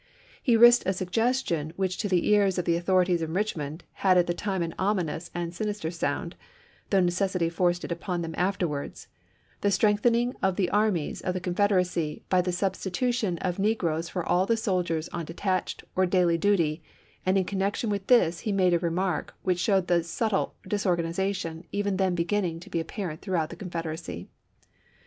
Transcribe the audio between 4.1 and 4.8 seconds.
at the time an